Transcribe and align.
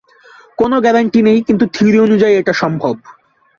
কোন 0.57 0.71
গ্যারান্টি 0.79 1.19
নেই, 1.21 1.39
কিন্তু 1.41 1.65
থিওরি 1.73 1.99
অনুযায়ী 1.99 2.33
এটা 2.37 2.53
সম্ভব। 2.53 2.95